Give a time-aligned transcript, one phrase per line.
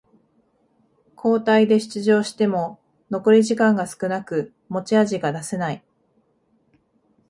[1.15, 2.79] 交代で出場しても
[3.11, 5.83] 残り時間が少なく持ち味が出せない